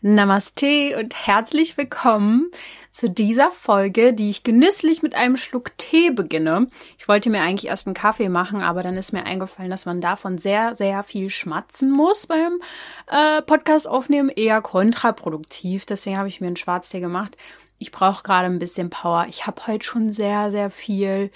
[0.00, 2.52] Namaste und herzlich willkommen
[2.92, 6.68] zu dieser Folge, die ich genüsslich mit einem Schluck Tee beginne.
[6.98, 10.00] Ich wollte mir eigentlich erst einen Kaffee machen, aber dann ist mir eingefallen, dass man
[10.00, 12.60] davon sehr, sehr viel schmatzen muss beim
[13.08, 14.28] äh, Podcast aufnehmen.
[14.28, 15.84] Eher kontraproduktiv.
[15.84, 17.36] Deswegen habe ich mir einen Schwarztee gemacht.
[17.78, 19.26] Ich brauche gerade ein bisschen Power.
[19.28, 21.32] Ich habe heute schon sehr, sehr viel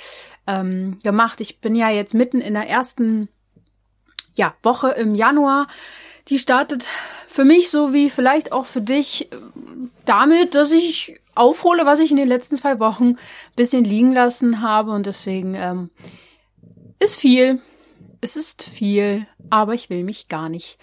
[0.47, 1.41] ähm, gemacht.
[1.41, 3.29] Ich bin ja jetzt mitten in der ersten
[4.35, 5.67] ja, Woche im Januar.
[6.29, 6.87] Die startet
[7.27, 9.29] für mich so wie vielleicht auch für dich
[10.05, 13.17] damit, dass ich aufhole, was ich in den letzten zwei Wochen
[13.57, 15.91] bisschen liegen lassen habe und deswegen ähm,
[16.99, 17.61] ist viel.
[18.21, 20.79] Es ist viel, aber ich will mich gar nicht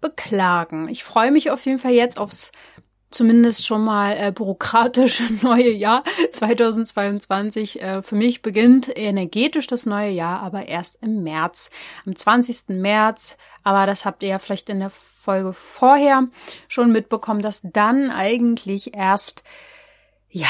[0.00, 0.88] beklagen.
[0.88, 2.50] Ich freue mich auf jeden Fall jetzt aufs
[3.10, 7.82] zumindest schon mal äh, bürokratische neue Jahr 2022.
[7.82, 11.70] Äh, für mich beginnt energetisch das neue Jahr, aber erst im März,
[12.06, 12.68] am 20.
[12.68, 13.36] März.
[13.62, 16.28] Aber das habt ihr ja vielleicht in der Folge vorher
[16.68, 19.44] schon mitbekommen, dass dann eigentlich erst,
[20.30, 20.48] ja,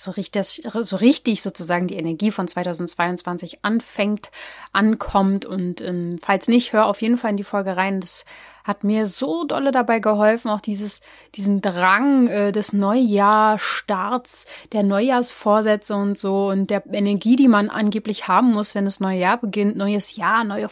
[0.00, 4.30] so richtig, so richtig sozusagen die Energie von 2022 anfängt,
[4.72, 8.00] ankommt und ähm, falls nicht, hör auf jeden Fall in die Folge rein.
[8.00, 8.24] Das
[8.64, 11.00] hat mir so dolle dabei geholfen, auch dieses,
[11.34, 18.26] diesen Drang äh, des Neujahrstarts, der Neujahrsvorsätze und so und der Energie, die man angeblich
[18.26, 20.70] haben muss, wenn das neue Jahr beginnt, neues Jahr, neue,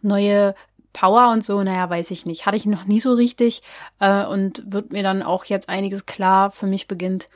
[0.00, 0.54] neue
[0.94, 2.46] Power und so, naja, weiß ich nicht.
[2.46, 3.62] Hatte ich noch nie so richtig
[4.00, 6.50] äh, und wird mir dann auch jetzt einiges klar.
[6.50, 7.28] Für mich beginnt,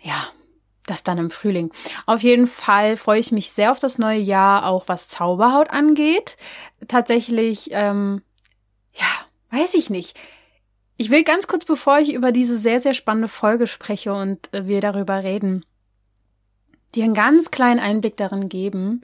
[0.00, 0.28] ja,
[0.86, 1.72] das dann im Frühling.
[2.06, 6.36] Auf jeden Fall freue ich mich sehr auf das neue Jahr, auch was Zauberhaut angeht.
[6.88, 8.22] Tatsächlich, ähm,
[8.94, 9.06] ja,
[9.50, 10.18] weiß ich nicht.
[10.96, 14.66] Ich will ganz kurz, bevor ich über diese sehr, sehr spannende Folge spreche und äh,
[14.66, 15.64] wir darüber reden,
[16.94, 19.02] dir einen ganz kleinen Einblick darin geben,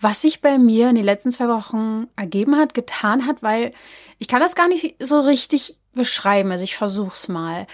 [0.00, 3.72] was sich bei mir in den letzten zwei Wochen ergeben hat, getan hat, weil
[4.18, 6.50] ich kann das gar nicht so richtig beschreiben.
[6.50, 7.66] Also ich versuch's mal.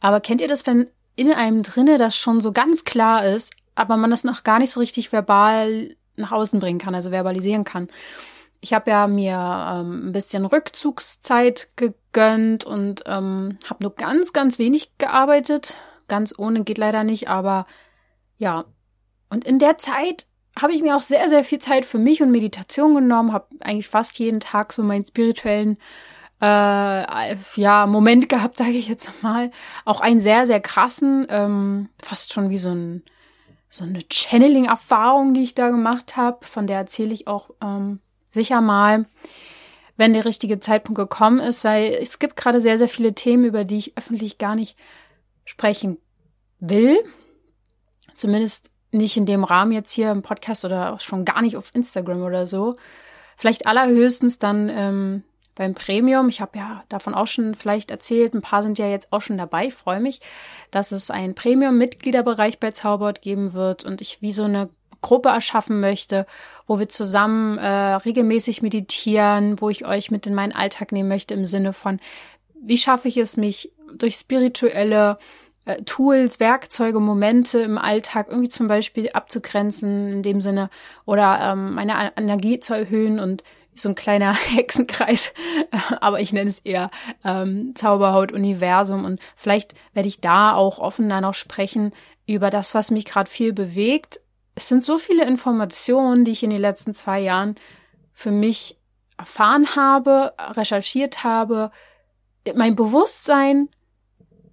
[0.00, 3.96] Aber kennt ihr das, wenn in einem drinne das schon so ganz klar ist, aber
[3.96, 7.88] man das noch gar nicht so richtig verbal nach außen bringen kann, also verbalisieren kann?
[8.60, 14.58] Ich habe ja mir ähm, ein bisschen Rückzugszeit gegönnt und ähm, habe nur ganz, ganz
[14.58, 15.76] wenig gearbeitet.
[16.06, 17.66] Ganz ohne geht leider nicht, aber
[18.38, 18.64] ja.
[19.30, 20.26] Und in der Zeit
[20.60, 23.88] habe ich mir auch sehr, sehr viel Zeit für mich und Meditation genommen, habe eigentlich
[23.88, 25.78] fast jeden Tag so meinen spirituellen
[26.42, 29.50] äh, ja, Moment gehabt, sage ich jetzt mal.
[29.84, 33.02] Auch einen sehr, sehr krassen, ähm, fast schon wie so ein
[33.72, 38.00] so eine Channeling-Erfahrung, die ich da gemacht habe, von der erzähle ich auch ähm,
[38.30, 39.06] sicher mal,
[39.96, 43.64] wenn der richtige Zeitpunkt gekommen ist, weil es gibt gerade sehr, sehr viele Themen, über
[43.64, 44.76] die ich öffentlich gar nicht
[45.46, 45.96] sprechen
[46.60, 46.98] will.
[48.14, 51.70] Zumindest nicht in dem Rahmen jetzt hier im Podcast oder auch schon gar nicht auf
[51.72, 52.74] Instagram oder so.
[53.38, 55.22] Vielleicht allerhöchstens dann ähm,
[55.54, 56.28] beim Premium.
[56.28, 58.34] Ich habe ja davon auch schon vielleicht erzählt.
[58.34, 59.70] Ein paar sind ja jetzt auch schon dabei.
[59.70, 60.20] Freue mich,
[60.70, 64.70] dass es einen Premium-Mitgliederbereich bei Zauberhaut geben wird und ich wie so eine
[65.02, 66.26] Gruppe erschaffen möchte,
[66.66, 71.34] wo wir zusammen äh, regelmäßig meditieren, wo ich euch mit in meinen Alltag nehmen möchte
[71.34, 71.98] im Sinne von,
[72.54, 75.18] wie schaffe ich es, mich durch spirituelle
[75.64, 80.70] äh, Tools, Werkzeuge, Momente im Alltag irgendwie zum Beispiel abzugrenzen in dem Sinne
[81.04, 83.42] oder ähm, meine Energie zu erhöhen und
[83.74, 85.32] so ein kleiner Hexenkreis,
[86.00, 86.90] aber ich nenne es eher
[87.24, 91.92] ähm, Zauberhaut-Universum und vielleicht werde ich da auch offener noch sprechen
[92.26, 94.20] über das, was mich gerade viel bewegt.
[94.54, 97.56] Es sind so viele Informationen, die ich in den letzten zwei Jahren
[98.12, 98.78] für mich
[99.18, 101.70] erfahren habe, recherchiert habe,
[102.54, 103.68] mein Bewusstsein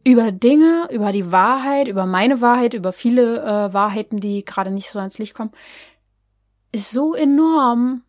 [0.03, 4.89] über Dinge, über die Wahrheit, über meine Wahrheit, über viele äh, Wahrheiten, die gerade nicht
[4.89, 5.51] so ans Licht kommen,
[6.71, 8.03] ist so enorm.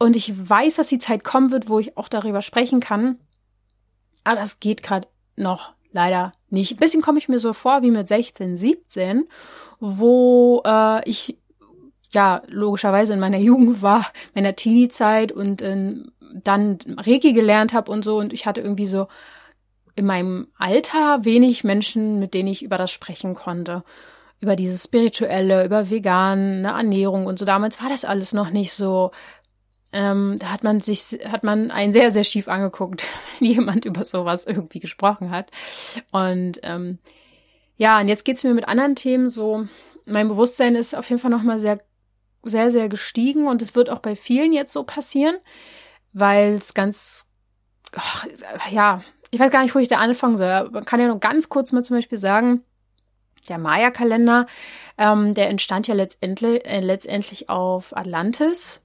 [0.00, 3.18] Und ich weiß, dass die Zeit kommen wird, wo ich auch darüber sprechen kann.
[4.24, 5.06] Aber das geht gerade
[5.36, 6.72] noch leider nicht.
[6.72, 9.28] Ein bisschen komme ich mir so vor wie mit 16, 17,
[9.78, 11.36] wo äh, ich
[12.12, 15.96] ja logischerweise in meiner Jugend war, meiner Teenie-Zeit und äh,
[16.32, 18.16] dann Reiki gelernt habe und so.
[18.16, 19.06] Und ich hatte irgendwie so
[19.96, 23.84] in meinem Alter wenig Menschen, mit denen ich über das sprechen konnte.
[24.40, 27.44] Über dieses Spirituelle, über vegane Ernährung und so.
[27.44, 29.10] Damals war das alles noch nicht so
[29.92, 33.04] ähm, da hat man sich, hat man einen sehr, sehr schief angeguckt,
[33.38, 35.50] wenn jemand über sowas irgendwie gesprochen hat.
[36.12, 36.98] Und ähm,
[37.76, 39.66] ja, und jetzt geht's mir mit anderen Themen so.
[40.04, 41.80] Mein Bewusstsein ist auf jeden Fall nochmal sehr,
[42.42, 45.36] sehr, sehr gestiegen und es wird auch bei vielen jetzt so passieren,
[46.12, 47.26] weil es ganz,
[47.94, 48.26] ach,
[48.70, 50.70] ja, ich weiß gar nicht, wo ich da anfangen soll.
[50.70, 52.64] Man kann ja nur ganz kurz mal zum Beispiel sagen,
[53.48, 54.46] der Maya-Kalender,
[54.98, 58.82] ähm, der entstand ja letztendlich, äh, letztendlich auf Atlantis.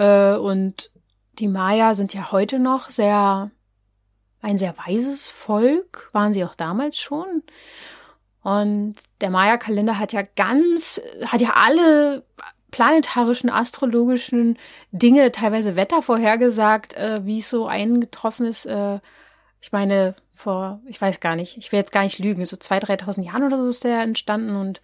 [0.00, 0.90] Äh, und
[1.38, 3.50] die Maya sind ja heute noch sehr,
[4.40, 7.42] ein sehr weises Volk, waren sie auch damals schon.
[8.42, 12.24] Und der Maya-Kalender hat ja ganz, hat ja alle
[12.70, 14.56] planetarischen, astrologischen
[14.90, 18.64] Dinge, teilweise Wetter vorhergesagt, äh, wie es so eingetroffen ist.
[18.64, 19.00] Äh,
[19.60, 23.02] ich meine, vor, ich weiß gar nicht, ich will jetzt gar nicht lügen, so 2.000,
[23.02, 24.56] 3.000 Jahren oder so ist der entstanden.
[24.56, 24.80] Und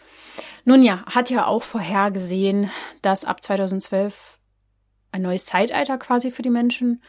[0.67, 2.71] nun ja, hat ja auch vorhergesehen,
[3.01, 4.36] dass ab 2012
[5.17, 7.03] ein neues Zeitalter quasi für die Menschen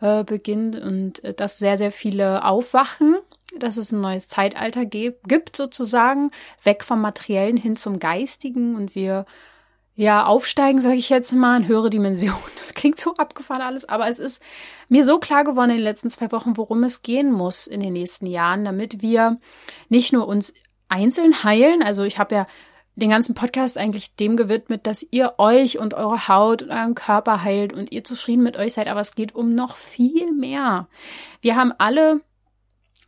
[0.00, 3.16] äh, beginnt und äh, dass sehr, sehr viele aufwachen,
[3.56, 6.30] dass es ein neues Zeitalter gibt sozusagen,
[6.62, 9.26] weg vom Materiellen hin zum Geistigen und wir
[9.96, 12.40] ja, aufsteigen, sage ich jetzt mal, in höhere Dimensionen.
[12.60, 14.40] Das klingt so abgefahren alles, aber es ist
[14.88, 17.92] mir so klar geworden in den letzten zwei Wochen, worum es gehen muss in den
[17.92, 19.38] nächsten Jahren, damit wir
[19.88, 20.54] nicht nur uns
[20.88, 21.82] einzeln heilen.
[21.82, 22.46] Also ich habe ja
[23.00, 27.42] den ganzen Podcast eigentlich dem gewidmet, dass ihr euch und eure Haut und euren Körper
[27.42, 30.88] heilt und ihr zufrieden mit euch seid, aber es geht um noch viel mehr.
[31.40, 32.20] Wir haben alle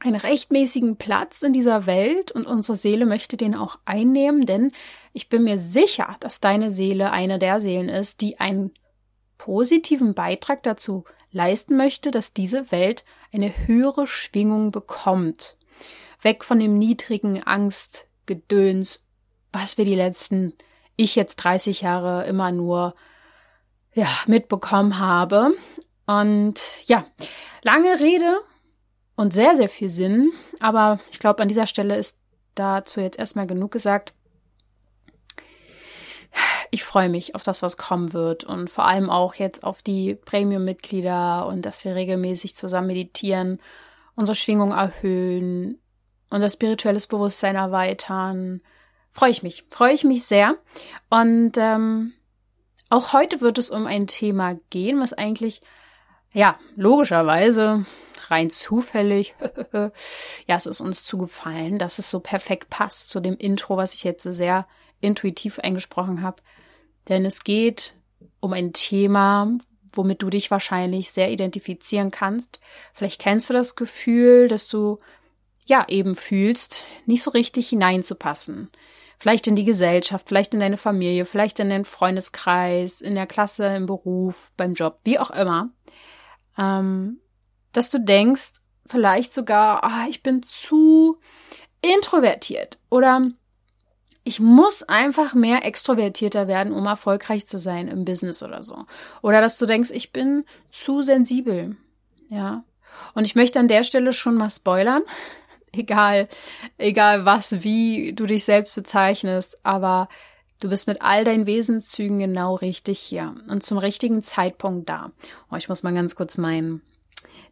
[0.00, 4.72] einen rechtmäßigen Platz in dieser Welt und unsere Seele möchte den auch einnehmen, denn
[5.12, 8.72] ich bin mir sicher, dass deine Seele eine der Seelen ist, die einen
[9.38, 15.56] positiven Beitrag dazu leisten möchte, dass diese Welt eine höhere Schwingung bekommt.
[16.20, 19.01] Weg von dem niedrigen Angstgedöns,
[19.52, 20.54] was wir die letzten,
[20.96, 22.94] ich jetzt 30 Jahre immer nur,
[23.94, 25.54] ja, mitbekommen habe.
[26.06, 27.04] Und ja,
[27.62, 28.40] lange Rede,
[29.16, 30.32] und sehr, sehr viel Sinn.
[30.60, 32.19] Aber ich glaube, an dieser Stelle ist
[32.54, 34.14] dazu jetzt erstmal genug gesagt.
[36.70, 40.14] Ich freue mich auf das, was kommen wird und vor allem auch jetzt auf die
[40.14, 43.60] Premium-Mitglieder und dass wir regelmäßig zusammen meditieren,
[44.14, 45.78] unsere Schwingung erhöhen,
[46.31, 48.62] unser spirituelles Bewusstsein erweitern.
[49.12, 50.56] Freue ich mich, freue ich mich sehr.
[51.11, 52.14] Und ähm,
[52.88, 55.61] auch heute wird es um ein Thema gehen, was eigentlich,
[56.32, 57.87] ja, logischerweise
[58.29, 59.35] rein zufällig,
[59.73, 64.05] ja, es ist uns zugefallen, dass es so perfekt passt zu dem Intro, was ich
[64.05, 64.67] jetzt sehr
[65.00, 66.43] intuitiv eingesprochen habe.
[67.09, 67.94] Denn es geht
[68.41, 69.59] um ein Thema,
[69.93, 72.61] womit du dich wahrscheinlich sehr identifizieren kannst.
[72.94, 75.00] Vielleicht kennst du das Gefühl, dass du
[75.67, 78.70] ja eben fühlst, nicht so richtig hineinzupassen.
[79.22, 83.66] Vielleicht in die Gesellschaft, vielleicht in deine Familie, vielleicht in den Freundeskreis, in der Klasse,
[83.66, 85.70] im Beruf, beim Job, wie auch immer.
[86.58, 87.20] Ähm,
[87.72, 88.54] dass du denkst,
[88.84, 91.20] vielleicht sogar, ah, ich bin zu
[91.82, 93.28] introvertiert oder
[94.24, 98.86] ich muss einfach mehr extrovertierter werden, um erfolgreich zu sein im Business oder so.
[99.22, 101.76] Oder dass du denkst, ich bin zu sensibel.
[102.28, 102.64] Ja.
[103.14, 105.04] Und ich möchte an der Stelle schon mal spoilern.
[105.72, 106.28] Egal,
[106.76, 110.10] egal was, wie du dich selbst bezeichnest, aber
[110.60, 115.12] du bist mit all deinen Wesenszügen genau richtig hier und zum richtigen Zeitpunkt da.
[115.50, 116.82] Oh, ich muss mal ganz kurz meinen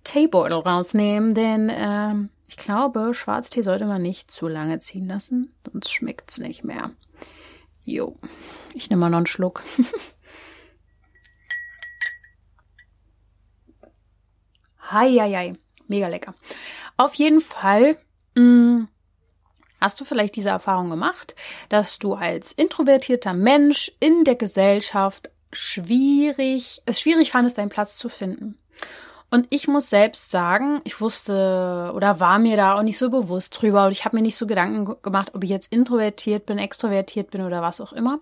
[0.04, 5.90] Teebeutel rausnehmen, denn ähm, ich glaube, Schwarztee sollte man nicht zu lange ziehen lassen, sonst
[5.90, 6.90] schmeckt's nicht mehr.
[7.84, 8.16] Jo,
[8.74, 9.62] ich nehme mal noch einen Schluck.
[14.90, 15.54] Heieiei,
[15.86, 16.34] mega lecker.
[16.96, 17.96] Auf jeden Fall
[19.80, 21.34] hast du vielleicht diese Erfahrung gemacht,
[21.68, 28.08] dass du als introvertierter Mensch in der Gesellschaft schwierig, es schwierig fandest, deinen Platz zu
[28.08, 28.58] finden.
[29.30, 33.60] Und ich muss selbst sagen, ich wusste oder war mir da auch nicht so bewusst
[33.60, 37.30] drüber und ich habe mir nicht so Gedanken gemacht, ob ich jetzt introvertiert bin, extrovertiert
[37.30, 38.18] bin oder was auch immer.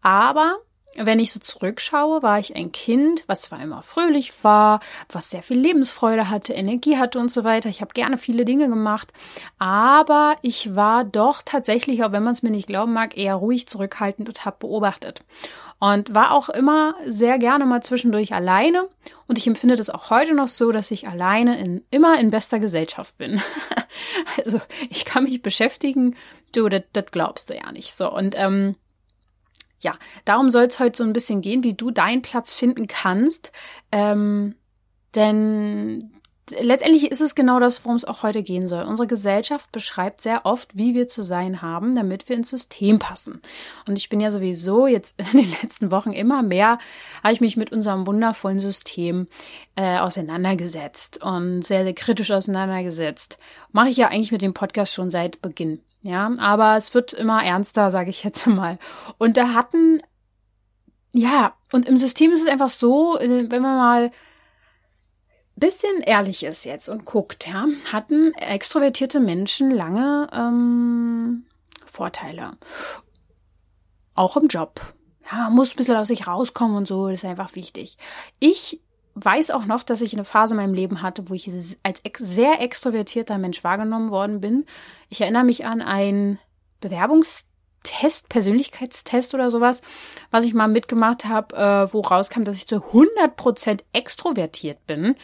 [0.00, 0.58] Aber
[1.00, 5.42] wenn ich so zurückschaue, war ich ein Kind, was zwar immer fröhlich war, was sehr
[5.42, 7.68] viel Lebensfreude hatte, Energie hatte und so weiter.
[7.68, 9.12] Ich habe gerne viele Dinge gemacht,
[9.58, 13.66] aber ich war doch tatsächlich, auch wenn man es mir nicht glauben mag, eher ruhig
[13.68, 15.24] zurückhaltend und habe beobachtet
[15.80, 18.88] und war auch immer sehr gerne mal zwischendurch alleine.
[19.26, 22.58] Und ich empfinde das auch heute noch so, dass ich alleine in, immer in bester
[22.58, 23.40] Gesellschaft bin.
[24.36, 26.16] also ich kann mich beschäftigen,
[26.52, 27.94] du, das glaubst du ja nicht.
[27.94, 28.74] So, und ähm,
[29.80, 33.52] ja, darum soll es heute so ein bisschen gehen, wie du deinen Platz finden kannst.
[33.92, 34.54] Ähm,
[35.14, 36.18] denn
[36.50, 38.84] letztendlich ist es genau das, worum es auch heute gehen soll.
[38.84, 43.40] Unsere Gesellschaft beschreibt sehr oft, wie wir zu sein haben, damit wir ins System passen.
[43.86, 46.78] Und ich bin ja sowieso jetzt in den letzten Wochen immer mehr,
[47.22, 49.28] habe ich mich mit unserem wundervollen System
[49.76, 53.38] äh, auseinandergesetzt und sehr, sehr kritisch auseinandergesetzt.
[53.72, 55.80] Mache ich ja eigentlich mit dem Podcast schon seit Beginn.
[56.08, 58.78] Ja, aber es wird immer ernster, sage ich jetzt mal.
[59.18, 60.00] Und da hatten,
[61.12, 64.10] ja, und im System ist es einfach so, äh, wenn man mal
[65.54, 71.44] bisschen ehrlich ist jetzt und guckt, ja, hatten extrovertierte Menschen lange ähm,
[71.84, 72.52] Vorteile.
[74.14, 74.80] Auch im Job.
[75.30, 77.98] Ja, muss ein bisschen aus sich rauskommen und so, das ist einfach wichtig.
[78.38, 78.80] Ich
[79.24, 81.50] weiß auch noch, dass ich eine Phase in meinem Leben hatte, wo ich
[81.82, 84.66] als sehr extrovertierter Mensch wahrgenommen worden bin.
[85.08, 86.38] Ich erinnere mich an einen
[86.80, 89.82] Bewerbungstest, Persönlichkeitstest oder sowas,
[90.30, 95.16] was ich mal mitgemacht habe, äh, wo rauskam, dass ich zu 100% extrovertiert bin.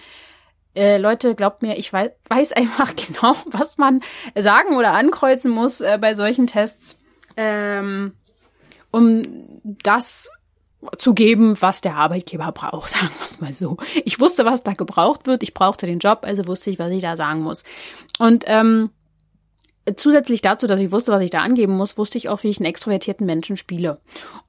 [0.74, 4.00] Äh, Leute, glaubt mir, ich weiß, weiß einfach genau, was man
[4.34, 6.98] sagen oder ankreuzen muss äh, bei solchen Tests,
[7.36, 8.14] ähm,
[8.90, 10.30] um das
[10.98, 13.76] zu geben, was der Arbeitgeber braucht, sagen wir es mal so.
[14.04, 15.42] Ich wusste, was da gebraucht wird.
[15.42, 17.64] Ich brauchte den Job, also wusste ich, was ich da sagen muss.
[18.18, 18.90] Und ähm,
[19.96, 22.58] zusätzlich dazu, dass ich wusste, was ich da angeben muss, wusste ich auch, wie ich
[22.58, 24.00] einen extrovertierten Menschen spiele.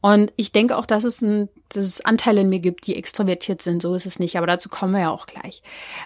[0.02, 3.62] Und ich denke auch, dass es, ein, dass es Anteile in mir gibt, die extrovertiert
[3.62, 3.82] sind.
[3.82, 5.62] So ist es nicht, aber dazu kommen wir ja auch gleich.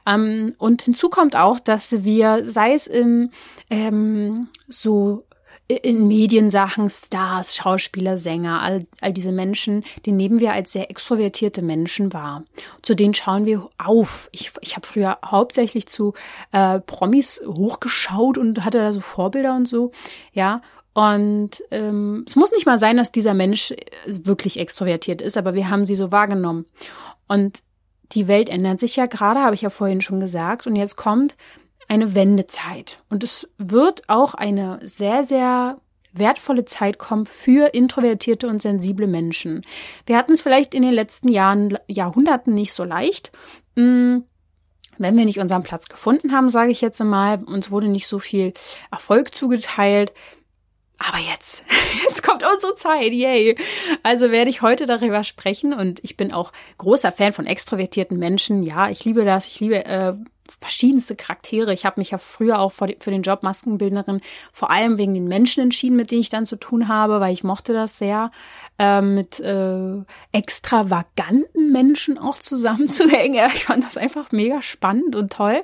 [0.07, 3.31] Ähm, und hinzu kommt auch, dass wir, sei es in
[3.69, 5.25] ähm, so
[5.69, 11.61] in Mediensachen, Stars, Schauspieler, Sänger, all, all diese Menschen, die nehmen wir als sehr extrovertierte
[11.61, 12.43] Menschen wahr.
[12.81, 14.29] Zu denen schauen wir auf.
[14.31, 16.13] Ich, ich habe früher hauptsächlich zu
[16.51, 19.91] äh, Promis hochgeschaut und hatte da so Vorbilder und so,
[20.33, 20.61] ja.
[20.93, 23.73] Und ähm, es muss nicht mal sein, dass dieser Mensch
[24.07, 26.65] wirklich extrovertiert ist, aber wir haben sie so wahrgenommen.
[27.27, 27.61] Und
[28.13, 30.65] die Welt ändert sich ja gerade, habe ich ja vorhin schon gesagt.
[30.65, 31.35] Und jetzt kommt
[31.89, 32.99] eine Wendezeit.
[33.09, 35.81] Und es wird auch eine sehr, sehr
[36.13, 39.63] wertvolle Zeit kommen für introvertierte und sensible Menschen.
[40.05, 43.31] Wir hatten es vielleicht in den letzten Jahren, Jahrhunderten nicht so leicht.
[43.75, 44.23] Hm,
[44.97, 48.19] wenn wir nicht unseren Platz gefunden haben, sage ich jetzt mal, uns wurde nicht so
[48.19, 48.53] viel
[48.91, 50.13] Erfolg zugeteilt.
[50.99, 51.63] Aber jetzt,
[52.03, 53.55] jetzt kommt unsere Zeit, yay.
[54.03, 58.63] Also werde ich heute darüber sprechen und ich bin auch großer Fan von extrovertierten Menschen.
[58.63, 59.47] Ja, ich liebe das.
[59.47, 60.13] Ich liebe äh,
[60.59, 61.73] verschiedenste Charaktere.
[61.73, 65.63] Ich habe mich ja früher auch für den Job Maskenbildnerin vor allem wegen den Menschen
[65.63, 68.31] entschieden, mit denen ich dann zu tun habe, weil ich mochte das sehr,
[68.79, 73.49] äh, mit äh, extravaganten Menschen auch zusammenzuhängen.
[73.59, 75.63] Ich fand das einfach mega spannend und toll.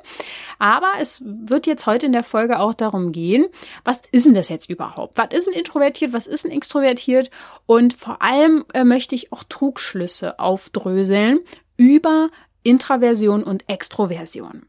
[0.60, 3.48] Aber es wird jetzt heute in der Folge auch darum gehen,
[3.84, 5.18] was ist denn das jetzt überhaupt?
[5.18, 6.14] Was ist ein introvertiert?
[6.14, 7.32] Was ist ein extrovertiert?
[7.66, 11.40] Und vor allem äh, möchte ich auch Trugschlüsse aufdröseln
[11.78, 12.30] über
[12.64, 14.68] Intraversion und Extroversion.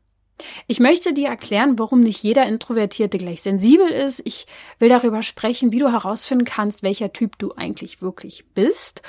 [0.66, 4.20] Ich möchte dir erklären, warum nicht jeder Introvertierte gleich sensibel ist.
[4.24, 4.46] Ich
[4.78, 9.02] will darüber sprechen, wie du herausfinden kannst, welcher Typ du eigentlich wirklich bist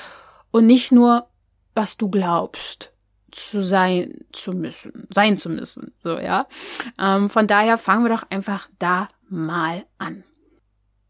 [0.51, 1.27] und nicht nur,
[1.75, 2.93] was du glaubst
[3.31, 5.93] zu sein zu müssen, sein zu müssen.
[6.01, 6.47] So, ja.
[6.99, 10.23] Ähm, von daher fangen wir doch einfach da mal an.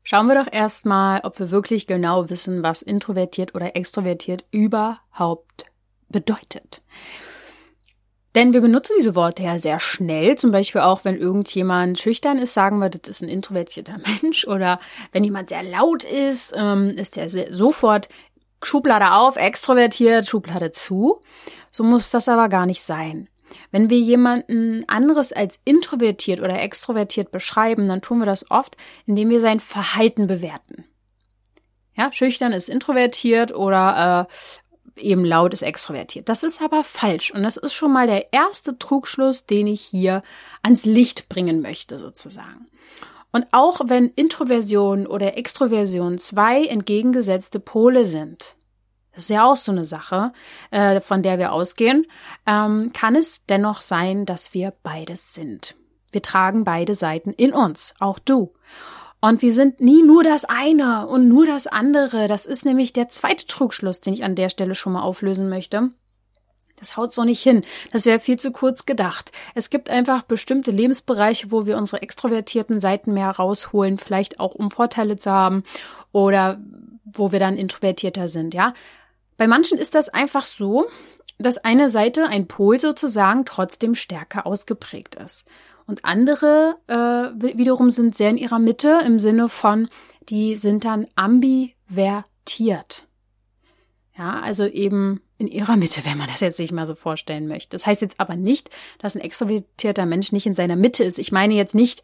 [0.04, 5.66] Schauen wir doch erstmal, ob wir wirklich genau wissen, was introvertiert oder extrovertiert überhaupt
[6.10, 6.82] bedeutet.
[8.38, 10.38] Denn wir benutzen diese Worte ja sehr schnell.
[10.38, 14.46] Zum Beispiel auch, wenn irgendjemand schüchtern ist, sagen wir, das ist ein introvertierter Mensch.
[14.46, 14.80] Oder
[15.12, 18.10] wenn jemand sehr laut ist, ähm, ist der sofort
[18.62, 21.20] Schublade auf, extrovertiert, Schublade zu.
[21.72, 23.28] So muss das aber gar nicht sein.
[23.72, 28.78] Wenn wir jemanden anderes als introvertiert oder extrovertiert beschreiben, dann tun wir das oft,
[29.08, 30.86] indem wir sein Verhalten bewerten.
[31.96, 34.34] Ja, schüchtern ist introvertiert oder äh,
[34.98, 36.30] eben laut ist extrovertiert.
[36.30, 40.24] Das ist aber falsch und das ist schon mal der erste Trugschluss, den ich hier
[40.62, 42.68] ans Licht bringen möchte sozusagen.
[43.32, 48.56] Und auch wenn Introversion oder Extroversion zwei entgegengesetzte Pole sind,
[49.14, 50.32] das ist ja auch so eine Sache,
[50.70, 52.06] äh, von der wir ausgehen,
[52.46, 55.76] ähm, kann es dennoch sein, dass wir beides sind.
[56.12, 58.54] Wir tragen beide Seiten in uns, auch du.
[59.20, 62.28] Und wir sind nie nur das eine und nur das andere.
[62.28, 65.92] Das ist nämlich der zweite Trugschluss, den ich an der Stelle schon mal auflösen möchte.
[66.80, 67.64] Das haut so nicht hin.
[67.92, 69.32] Das wäre viel zu kurz gedacht.
[69.56, 74.70] Es gibt einfach bestimmte Lebensbereiche, wo wir unsere extrovertierten Seiten mehr rausholen, vielleicht auch um
[74.70, 75.64] Vorteile zu haben
[76.12, 76.62] oder
[77.04, 78.74] wo wir dann introvertierter sind, ja.
[79.38, 80.88] Bei manchen ist das einfach so,
[81.38, 85.46] dass eine Seite, ein Pol sozusagen, trotzdem stärker ausgeprägt ist.
[85.88, 89.88] Und andere äh, wiederum sind sehr in ihrer Mitte im Sinne von,
[90.30, 93.08] die sind dann ambivertiert.
[94.18, 97.70] Ja, also eben in ihrer Mitte, wenn man das jetzt nicht mal so vorstellen möchte.
[97.70, 101.20] Das heißt jetzt aber nicht, dass ein extrovertierter Mensch nicht in seiner Mitte ist.
[101.20, 102.04] Ich meine jetzt nicht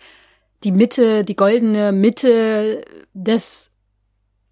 [0.63, 3.72] die Mitte, die goldene Mitte des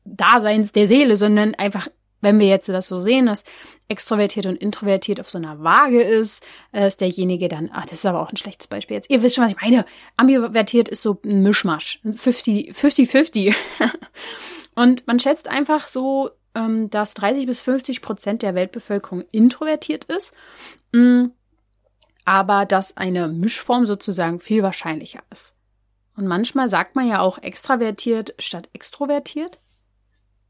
[0.03, 1.87] Daseins der Seele, sondern einfach,
[2.21, 3.43] wenn wir jetzt das so sehen, dass
[3.91, 8.05] extrovertiert und introvertiert auf so einer Waage ist, äh, ist derjenige dann, ah, das ist
[8.05, 9.09] aber auch ein schlechtes Beispiel jetzt.
[9.09, 9.85] Ihr wisst schon, was ich meine.
[10.17, 11.99] Ambivertiert ist so ein Mischmasch.
[12.03, 13.55] 50, 50, 50.
[14.75, 20.33] und man schätzt einfach so, ähm, dass 30 bis 50 Prozent der Weltbevölkerung introvertiert ist.
[20.93, 21.25] Mm,
[22.23, 25.53] aber dass eine Mischform sozusagen viel wahrscheinlicher ist.
[26.15, 29.59] Und manchmal sagt man ja auch extravertiert statt extrovertiert.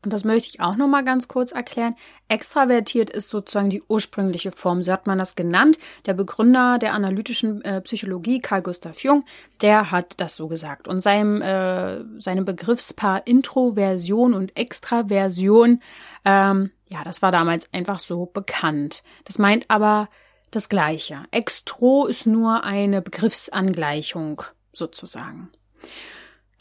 [0.04, 1.96] Und das möchte ich auch noch mal ganz kurz erklären.
[2.28, 5.78] Extravertiert ist sozusagen die ursprüngliche Form, so hat man das genannt.
[6.08, 9.26] Der Begründer der analytischen äh, Psychologie, Carl Gustav Jung,
[9.62, 10.88] der hat das so gesagt.
[10.88, 15.82] Und seinem, äh, seinem Begriffspaar Introversion und Extraversion,
[16.26, 19.04] ähm, ja, das war damals einfach so bekannt.
[19.26, 20.10] Das meint aber
[20.50, 21.26] das Gleiche.
[21.32, 24.42] Extro ist nur eine Begriffsangleichung
[24.74, 25.50] sozusagen.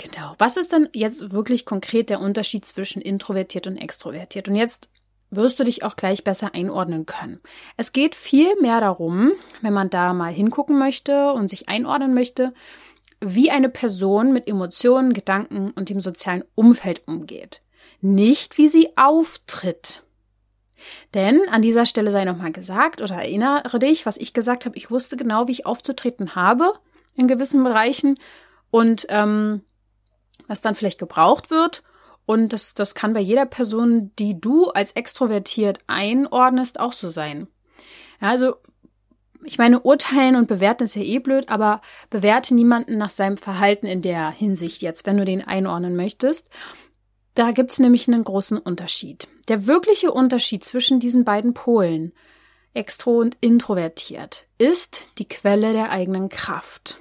[0.02, 0.34] Genau.
[0.38, 4.48] Was ist denn jetzt wirklich konkret der Unterschied zwischen introvertiert und extrovertiert?
[4.48, 4.88] Und jetzt
[5.30, 7.40] wirst du dich auch gleich besser einordnen können.
[7.76, 12.54] Es geht viel mehr darum, wenn man da mal hingucken möchte und sich einordnen möchte,
[13.20, 17.60] wie eine Person mit Emotionen, Gedanken und dem sozialen Umfeld umgeht.
[18.00, 20.02] Nicht, wie sie auftritt.
[21.12, 24.78] Denn an dieser Stelle sei nochmal gesagt oder erinnere dich, was ich gesagt habe.
[24.78, 26.72] Ich wusste genau, wie ich aufzutreten habe
[27.14, 28.18] in gewissen Bereichen
[28.70, 29.60] und ähm,
[30.50, 31.84] was dann vielleicht gebraucht wird.
[32.26, 37.46] Und das, das kann bei jeder Person, die du als extrovertiert einordnest, auch so sein.
[38.20, 38.56] Ja, also,
[39.44, 41.80] ich meine, urteilen und bewerten ist ja eh blöd, aber
[42.10, 46.48] bewerte niemanden nach seinem Verhalten in der Hinsicht jetzt, wenn du den einordnen möchtest.
[47.34, 49.28] Da gibt's nämlich einen großen Unterschied.
[49.48, 52.12] Der wirkliche Unterschied zwischen diesen beiden Polen,
[52.74, 56.98] extro und introvertiert, ist die Quelle der eigenen Kraft.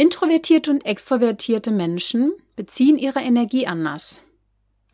[0.00, 4.22] Introvertierte und extrovertierte Menschen beziehen ihre Energie anders.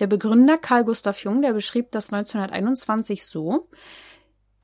[0.01, 3.69] Der Begründer Carl Gustav Jung, der beschrieb das 1921 so,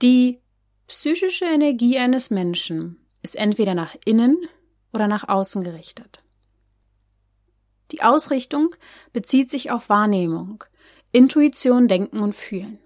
[0.02, 0.40] die
[0.88, 4.36] psychische Energie eines Menschen ist entweder nach innen
[4.92, 6.24] oder nach außen gerichtet.
[7.92, 8.74] Die Ausrichtung
[9.12, 10.64] bezieht sich auf Wahrnehmung,
[11.12, 12.80] Intuition, Denken und Fühlen.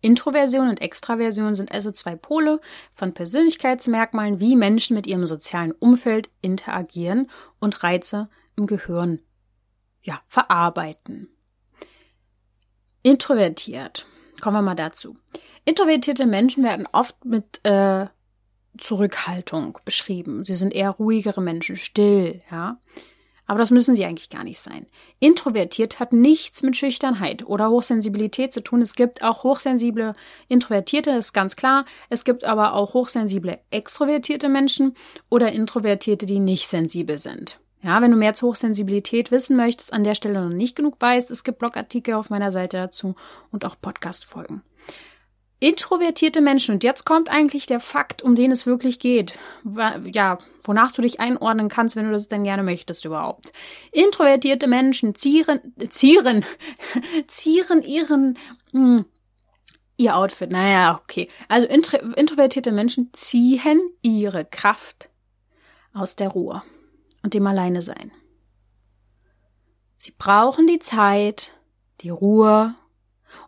[0.00, 2.60] Introversion und Extraversion sind also zwei Pole
[2.94, 9.20] von Persönlichkeitsmerkmalen, wie Menschen mit ihrem sozialen Umfeld interagieren und Reize im Gehirn
[10.02, 11.28] ja, verarbeiten.
[13.02, 14.06] Introvertiert.
[14.40, 15.16] Kommen wir mal dazu.
[15.64, 18.06] Introvertierte Menschen werden oft mit äh,
[18.78, 20.44] Zurückhaltung beschrieben.
[20.44, 22.78] Sie sind eher ruhigere Menschen, still, ja.
[23.50, 24.86] Aber das müssen sie eigentlich gar nicht sein.
[25.18, 28.80] Introvertiert hat nichts mit Schüchternheit oder Hochsensibilität zu tun.
[28.80, 30.14] Es gibt auch hochsensible
[30.46, 31.84] Introvertierte, das ist ganz klar.
[32.10, 34.94] Es gibt aber auch hochsensible extrovertierte Menschen
[35.30, 37.58] oder Introvertierte, die nicht sensibel sind.
[37.82, 41.28] Ja, wenn du mehr zur Hochsensibilität wissen möchtest, an der Stelle noch nicht genug weißt,
[41.32, 43.16] es gibt Blogartikel auf meiner Seite dazu
[43.50, 44.62] und auch Podcast-Folgen.
[45.62, 49.38] Introvertierte Menschen, und jetzt kommt eigentlich der Fakt, um den es wirklich geht.
[50.10, 53.52] Ja, wonach du dich einordnen kannst, wenn du das denn gerne möchtest überhaupt.
[53.92, 56.46] Introvertierte Menschen zieren, zieren,
[57.26, 58.38] zieren ihren,
[58.72, 59.04] mh, hm,
[59.98, 60.50] ihr Outfit.
[60.50, 61.28] Naja, okay.
[61.48, 65.10] Also intro, introvertierte Menschen ziehen ihre Kraft
[65.92, 66.62] aus der Ruhe
[67.22, 68.12] und dem Alleine sein.
[69.98, 71.52] Sie brauchen die Zeit,
[72.00, 72.74] die Ruhe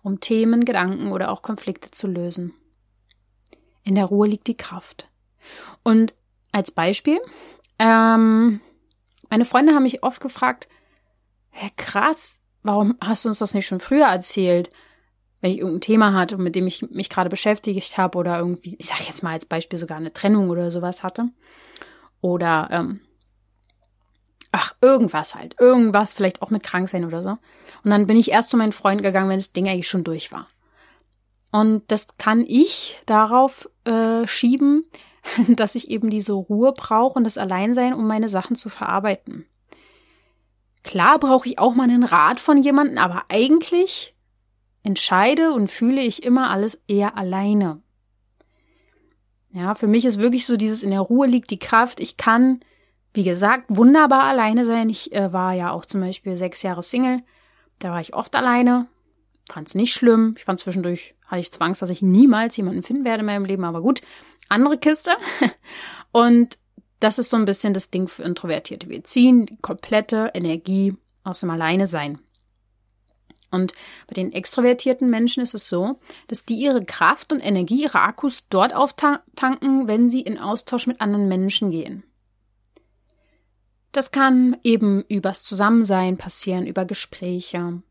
[0.03, 2.55] um Themen, Gedanken oder auch Konflikte zu lösen.
[3.85, 5.09] In der Ruhe liegt die Kraft.
[5.83, 6.15] Und
[6.53, 7.21] als Beispiel,
[7.79, 8.61] ähm,
[9.29, 10.69] meine Freunde haben mich oft gefragt,
[11.51, 14.71] hä, krass, warum hast du uns das nicht schon früher erzählt?
[15.41, 18.87] Wenn ich irgendein Thema hatte, mit dem ich mich gerade beschäftigt habe oder irgendwie, ich
[18.87, 21.31] sage jetzt mal als Beispiel sogar eine Trennung oder sowas hatte.
[22.21, 23.01] Oder ähm,
[24.53, 27.31] ach, irgendwas halt, irgendwas, vielleicht auch mit Kranksein oder so.
[27.31, 30.31] Und dann bin ich erst zu meinen Freunden gegangen, wenn das Ding eigentlich schon durch
[30.31, 30.47] war.
[31.51, 34.85] Und das kann ich darauf äh, schieben,
[35.49, 39.47] dass ich eben diese Ruhe brauche und das Alleinsein, um meine Sachen zu verarbeiten.
[40.85, 44.15] Klar brauche ich auch mal einen Rat von jemandem, aber eigentlich
[44.83, 47.81] entscheide und fühle ich immer alles eher alleine.
[49.53, 52.01] Ja, für mich ist wirklich so dieses in der Ruhe liegt die Kraft.
[52.01, 52.61] Ich kann
[53.15, 54.89] wie gesagt, wunderbar alleine sein.
[54.89, 57.23] Ich äh, war ja auch zum Beispiel sechs Jahre Single.
[57.79, 58.89] Da war ich oft alleine.
[59.51, 60.35] Fand es nicht schlimm.
[60.39, 63.65] Ich fand zwischendurch, hatte ich Zwangs, dass ich niemals jemanden finden werde in meinem Leben.
[63.65, 64.03] Aber gut,
[64.49, 65.13] andere Kiste.
[66.13, 66.59] Und
[67.01, 68.89] das ist so ein bisschen das Ding für Introvertierte.
[68.89, 72.21] Wir ziehen die komplette Energie aus dem Alleine sein.
[73.51, 73.73] Und
[74.07, 78.45] bei den extrovertierten Menschen ist es so, dass die ihre Kraft und Energie, ihre Akkus
[78.49, 82.03] dort auftanken, wenn sie in Austausch mit anderen Menschen gehen.
[83.93, 87.83] Das kann eben übers Zusammensein passieren, über Gespräche.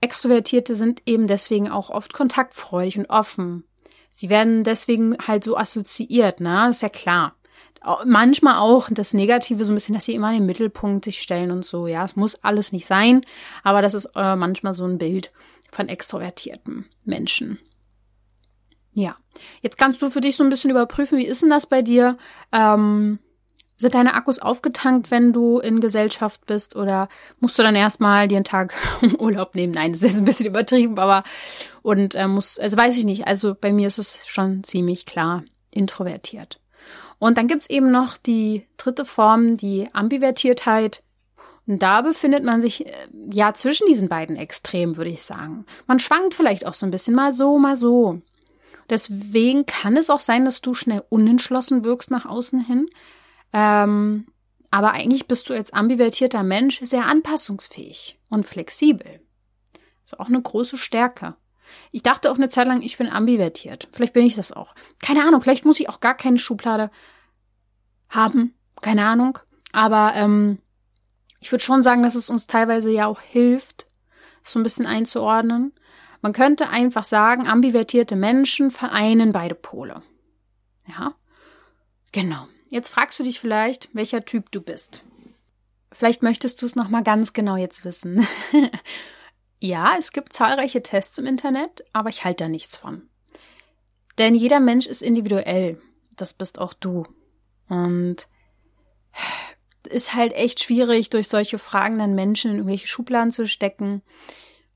[0.00, 3.64] Extrovertierte sind eben deswegen auch oft kontaktfreudig und offen.
[4.10, 6.70] Sie werden deswegen halt so assoziiert, ne?
[6.70, 7.36] Ist ja klar.
[8.04, 11.50] Manchmal auch das Negative so ein bisschen, dass sie immer in den Mittelpunkt sich stellen
[11.50, 11.86] und so.
[11.86, 13.24] Ja, es muss alles nicht sein,
[13.62, 15.32] aber das ist äh, manchmal so ein Bild
[15.70, 17.58] von extrovertierten Menschen.
[18.92, 19.16] Ja,
[19.62, 22.18] jetzt kannst du für dich so ein bisschen überprüfen, wie ist denn das bei dir?
[22.52, 23.18] Ähm,
[23.80, 27.08] sind deine Akkus aufgetankt, wenn du in Gesellschaft bist oder
[27.40, 28.74] musst du dann erstmal dir einen Tag
[29.18, 29.72] Urlaub nehmen?
[29.72, 31.24] Nein, das ist jetzt ein bisschen übertrieben, aber
[31.80, 33.26] und äh, muss, also weiß ich nicht.
[33.26, 36.60] Also bei mir ist es schon ziemlich klar introvertiert.
[37.18, 41.02] Und dann gibt's eben noch die dritte Form, die Ambivertiertheit.
[41.66, 42.92] Und da befindet man sich äh,
[43.32, 45.64] ja zwischen diesen beiden Extremen, würde ich sagen.
[45.86, 48.20] Man schwankt vielleicht auch so ein bisschen mal so, mal so.
[48.90, 52.90] Deswegen kann es auch sein, dass du schnell unentschlossen wirkst nach außen hin,
[53.52, 54.26] ähm,
[54.70, 59.20] aber eigentlich bist du als ambivertierter Mensch sehr anpassungsfähig und flexibel.
[60.04, 61.36] Ist auch eine große Stärke.
[61.92, 63.88] Ich dachte auch eine Zeit lang, ich bin ambivertiert.
[63.92, 64.74] Vielleicht bin ich das auch.
[65.02, 66.90] Keine Ahnung, vielleicht muss ich auch gar keine Schublade
[68.08, 68.54] haben.
[68.80, 69.38] Keine Ahnung.
[69.72, 70.58] Aber ähm,
[71.40, 73.86] ich würde schon sagen, dass es uns teilweise ja auch hilft,
[74.42, 75.72] so ein bisschen einzuordnen.
[76.22, 80.02] Man könnte einfach sagen, ambivertierte Menschen vereinen beide Pole.
[80.86, 81.14] Ja,
[82.12, 82.46] genau.
[82.70, 85.04] Jetzt fragst du dich vielleicht, welcher Typ du bist.
[85.92, 88.26] Vielleicht möchtest du es nochmal ganz genau jetzt wissen.
[89.58, 93.08] ja, es gibt zahlreiche Tests im Internet, aber ich halte da nichts von.
[94.18, 95.80] Denn jeder Mensch ist individuell.
[96.16, 97.06] Das bist auch du.
[97.68, 98.28] Und
[99.88, 104.02] ist halt echt schwierig, durch solche Fragen dann Menschen in irgendwelche Schubladen zu stecken.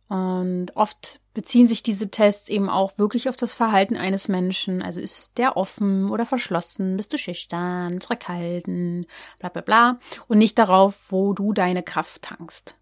[0.09, 4.83] Und oft beziehen sich diese Tests eben auch wirklich auf das Verhalten eines Menschen.
[4.83, 9.07] Also ist der offen oder verschlossen, bist du schüchtern, zurückhaltend,
[9.39, 9.99] bla bla bla.
[10.29, 12.77] Und nicht darauf, wo du deine Kraft tankst.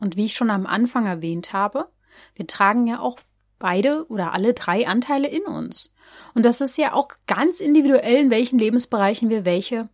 [0.00, 1.88] Und wie ich schon am Anfang erwähnt habe,
[2.34, 3.18] wir tragen ja auch
[3.58, 5.92] beide oder alle drei Anteile in uns.
[6.34, 9.88] Und das ist ja auch ganz individuell, in welchen Lebensbereichen wir welche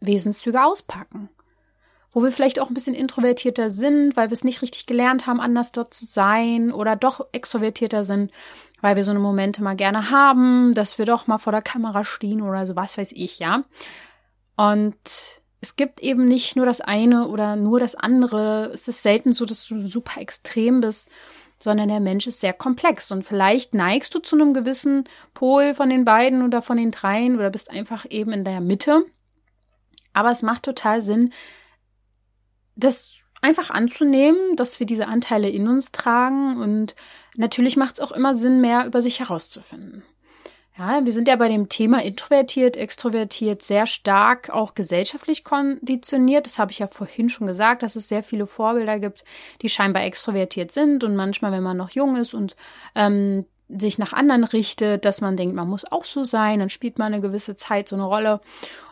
[0.00, 1.28] Wesenszüge auspacken
[2.12, 5.40] wo wir vielleicht auch ein bisschen introvertierter sind, weil wir es nicht richtig gelernt haben,
[5.40, 8.32] anders dort zu sein oder doch extrovertierter sind,
[8.80, 12.04] weil wir so eine Momente mal gerne haben, dass wir doch mal vor der Kamera
[12.04, 13.62] stehen oder so, was weiß ich, ja.
[14.56, 14.96] Und
[15.60, 18.70] es gibt eben nicht nur das eine oder nur das andere.
[18.72, 21.08] Es ist selten so, dass du super extrem bist,
[21.58, 23.10] sondern der Mensch ist sehr komplex.
[23.10, 27.36] Und vielleicht neigst du zu einem gewissen Pol von den beiden oder von den dreien
[27.36, 29.04] oder bist einfach eben in der Mitte.
[30.14, 31.32] Aber es macht total Sinn,
[32.80, 36.94] das einfach anzunehmen, dass wir diese Anteile in uns tragen und
[37.36, 40.02] natürlich macht es auch immer Sinn, mehr über sich herauszufinden.
[40.78, 46.46] Ja, wir sind ja bei dem Thema introvertiert, extrovertiert sehr stark auch gesellschaftlich konditioniert.
[46.46, 49.24] Das habe ich ja vorhin schon gesagt, dass es sehr viele Vorbilder gibt,
[49.60, 52.56] die scheinbar extrovertiert sind und manchmal, wenn man noch jung ist und
[52.94, 56.98] ähm, sich nach anderen richtet, dass man denkt, man muss auch so sein, dann spielt
[56.98, 58.40] man eine gewisse Zeit so eine Rolle.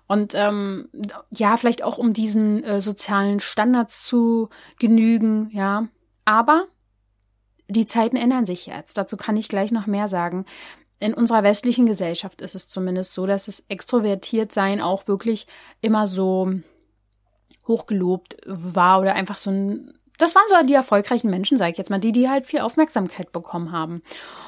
[0.08, 0.88] Und ähm,
[1.30, 5.86] ja, vielleicht auch um diesen äh, sozialen Standards zu genügen, ja.
[6.24, 6.66] Aber
[7.68, 8.96] die Zeiten ändern sich jetzt.
[8.96, 10.46] Dazu kann ich gleich noch mehr sagen.
[10.98, 15.46] In unserer westlichen Gesellschaft ist es zumindest so, dass es extrovertiert sein auch wirklich
[15.82, 16.52] immer so
[17.68, 21.90] hochgelobt war oder einfach so ein das waren so die erfolgreichen Menschen, sage ich jetzt
[21.90, 24.02] mal, die, die halt viel Aufmerksamkeit bekommen haben.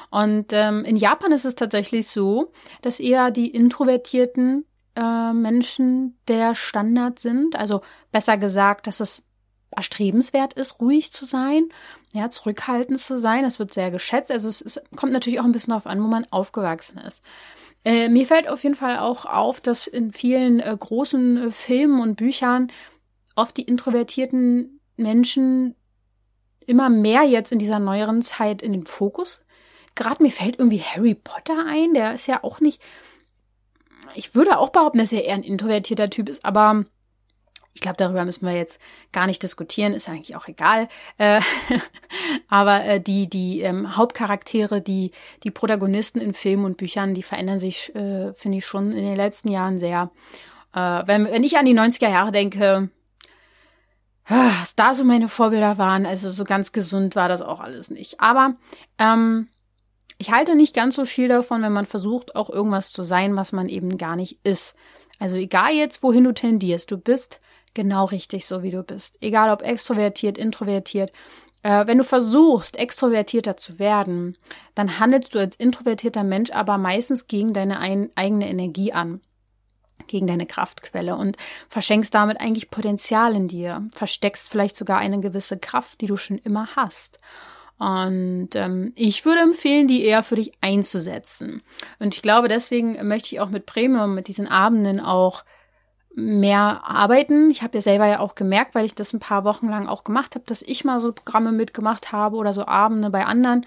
[0.09, 6.55] Und ähm, in Japan ist es tatsächlich so, dass eher die introvertierten äh, Menschen der
[6.55, 7.55] Standard sind.
[7.55, 9.23] Also besser gesagt, dass es
[9.71, 11.69] erstrebenswert ist, ruhig zu sein,
[12.13, 13.43] ja, zurückhaltend zu sein.
[13.43, 14.31] Das wird sehr geschätzt.
[14.31, 17.23] Also es, es kommt natürlich auch ein bisschen darauf an, wo man aufgewachsen ist.
[17.83, 22.01] Äh, mir fällt auf jeden Fall auch auf, dass in vielen äh, großen äh, Filmen
[22.01, 22.71] und Büchern
[23.35, 25.75] oft die introvertierten Menschen
[26.67, 29.41] immer mehr jetzt in dieser neueren Zeit in den Fokus.
[29.95, 32.81] Gerade mir fällt irgendwie Harry Potter ein, der ist ja auch nicht
[34.15, 36.85] ich würde auch behaupten, dass er eher ein introvertierter Typ ist, aber
[37.73, 40.89] ich glaube, darüber müssen wir jetzt gar nicht diskutieren, ist eigentlich auch egal.
[41.17, 41.41] Äh,
[42.49, 45.11] aber äh, die, die ähm, Hauptcharaktere, die,
[45.43, 49.15] die Protagonisten in Filmen und Büchern, die verändern sich, äh, finde ich, schon in den
[49.15, 50.11] letzten Jahren sehr.
[50.73, 52.89] Äh, wenn, wenn ich an die 90er Jahre denke,
[54.27, 58.19] was da so meine Vorbilder waren, also so ganz gesund war das auch alles nicht.
[58.19, 58.55] Aber
[58.97, 59.47] ähm,
[60.21, 63.53] ich halte nicht ganz so viel davon, wenn man versucht, auch irgendwas zu sein, was
[63.53, 64.75] man eben gar nicht ist.
[65.17, 67.41] Also egal jetzt, wohin du tendierst, du bist
[67.73, 69.17] genau richtig so, wie du bist.
[69.19, 71.11] Egal ob extrovertiert, introvertiert.
[71.63, 74.37] Äh, wenn du versuchst, extrovertierter zu werden,
[74.75, 79.21] dann handelst du als introvertierter Mensch aber meistens gegen deine ein, eigene Energie an,
[80.05, 81.35] gegen deine Kraftquelle und
[81.67, 86.37] verschenkst damit eigentlich Potenzial in dir, versteckst vielleicht sogar eine gewisse Kraft, die du schon
[86.37, 87.17] immer hast.
[87.81, 91.63] Und ähm, ich würde empfehlen, die eher für dich einzusetzen.
[91.97, 95.43] Und ich glaube, deswegen möchte ich auch mit Premium, mit diesen Abenden auch
[96.13, 97.49] mehr arbeiten.
[97.49, 100.03] Ich habe ja selber ja auch gemerkt, weil ich das ein paar Wochen lang auch
[100.03, 103.65] gemacht habe, dass ich mal so Programme mitgemacht habe oder so Abende bei anderen,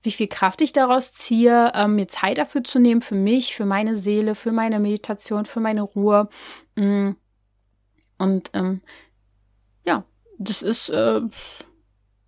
[0.00, 3.66] wie viel Kraft ich daraus ziehe, ähm, mir Zeit dafür zu nehmen, für mich, für
[3.66, 6.28] meine Seele, für meine Meditation, für meine Ruhe.
[6.76, 7.14] Mm.
[8.18, 8.80] Und ähm,
[9.84, 10.04] ja,
[10.38, 11.22] das ist äh,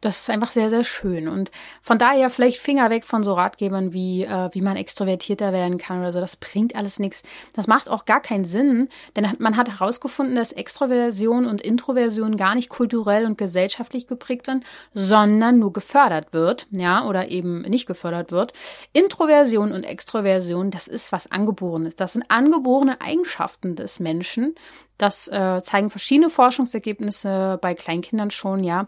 [0.00, 1.28] das ist einfach sehr, sehr schön.
[1.28, 1.50] Und
[1.82, 6.00] von daher vielleicht Finger weg von so Ratgebern wie, äh, wie man extrovertierter werden kann
[6.00, 6.20] oder so.
[6.20, 7.22] Das bringt alles nichts.
[7.52, 12.54] Das macht auch gar keinen Sinn, denn man hat herausgefunden, dass Extroversion und Introversion gar
[12.54, 18.30] nicht kulturell und gesellschaftlich geprägt sind, sondern nur gefördert wird, ja, oder eben nicht gefördert
[18.30, 18.52] wird.
[18.92, 21.96] Introversion und Extroversion, das ist was Angeborenes.
[21.96, 24.54] Das sind angeborene Eigenschaften des Menschen.
[24.96, 28.84] Das äh, zeigen verschiedene Forschungsergebnisse bei Kleinkindern schon, ja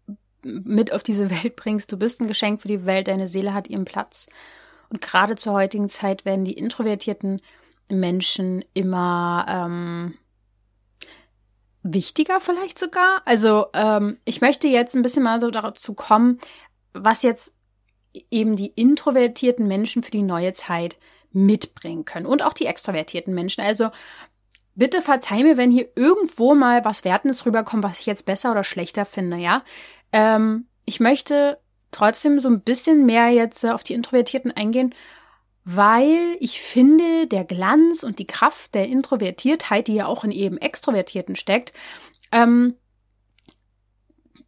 [0.41, 1.91] mit auf diese Welt bringst.
[1.91, 4.27] Du bist ein Geschenk für die Welt, deine Seele hat ihren Platz.
[4.89, 7.41] Und gerade zur heutigen Zeit werden die introvertierten
[7.89, 10.15] Menschen immer ähm,
[11.83, 13.21] wichtiger vielleicht sogar.
[13.25, 16.39] Also ähm, ich möchte jetzt ein bisschen mal so dazu kommen,
[16.93, 17.53] was jetzt
[18.31, 20.97] eben die introvertierten Menschen für die neue Zeit
[21.31, 23.63] mitbringen können und auch die extrovertierten Menschen.
[23.63, 23.89] Also
[24.75, 28.63] bitte verzeih mir, wenn hier irgendwo mal was Wertendes rüberkommt, was ich jetzt besser oder
[28.63, 29.63] schlechter finde, ja.
[30.11, 31.59] Ähm, ich möchte
[31.91, 34.93] trotzdem so ein bisschen mehr jetzt auf die Introvertierten eingehen,
[35.65, 40.57] weil ich finde, der Glanz und die Kraft der Introvertiertheit, die ja auch in eben
[40.57, 41.73] Extrovertierten steckt,
[42.31, 42.75] ähm,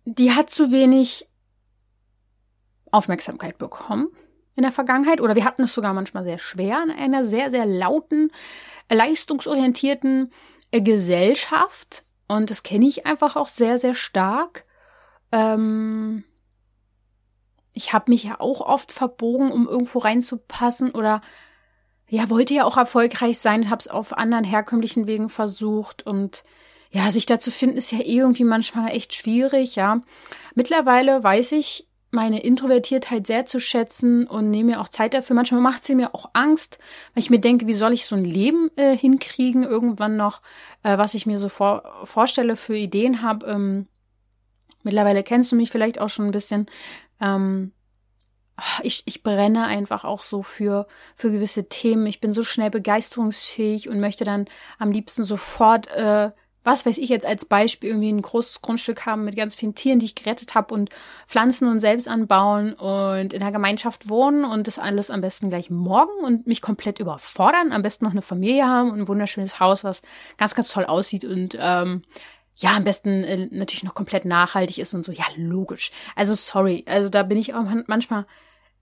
[0.05, 1.27] die hat zu wenig
[2.91, 4.09] Aufmerksamkeit bekommen
[4.55, 7.65] in der Vergangenheit oder wir hatten es sogar manchmal sehr schwer in einer sehr, sehr
[7.65, 8.31] lauten,
[8.89, 10.31] leistungsorientierten
[10.71, 14.65] äh, Gesellschaft und das kenne ich einfach auch sehr, sehr stark.
[15.31, 16.23] Ähm,
[17.73, 21.21] ich habe mich ja auch oft verbogen, um irgendwo reinzupassen oder
[22.07, 26.43] ja, wollte ja auch erfolgreich sein, habe es auf anderen herkömmlichen Wegen versucht und
[26.89, 30.01] ja, sich da zu finden ist ja eh irgendwie manchmal echt schwierig, ja.
[30.55, 35.35] Mittlerweile weiß ich meine Introvertiertheit sehr zu schätzen und nehme mir auch Zeit dafür.
[35.35, 36.77] Manchmal macht sie mir auch Angst,
[37.13, 40.41] weil ich mir denke, wie soll ich so ein Leben äh, hinkriegen, irgendwann noch,
[40.83, 43.45] äh, was ich mir so vor, vorstelle für Ideen habe.
[43.47, 43.87] Ähm,
[44.83, 46.65] mittlerweile kennst du mich vielleicht auch schon ein bisschen.
[47.21, 47.71] Ähm,
[48.83, 52.05] ich, ich brenne einfach auch so für, für gewisse Themen.
[52.05, 54.45] Ich bin so schnell begeisterungsfähig und möchte dann
[54.77, 56.31] am liebsten sofort, äh,
[56.63, 59.97] was weiß ich jetzt als Beispiel, irgendwie ein großes Grundstück haben mit ganz vielen Tieren,
[59.97, 60.91] die ich gerettet habe und
[61.25, 65.71] pflanzen und selbst anbauen und in der Gemeinschaft wohnen und das alles am besten gleich
[65.71, 67.71] morgen und mich komplett überfordern.
[67.71, 70.03] Am besten noch eine Familie haben und ein wunderschönes Haus, was
[70.37, 72.03] ganz, ganz toll aussieht und ähm,
[72.61, 75.11] ja, am besten äh, natürlich noch komplett nachhaltig ist und so.
[75.11, 75.91] Ja, logisch.
[76.15, 76.85] Also sorry.
[76.87, 78.25] Also da bin ich auch manchmal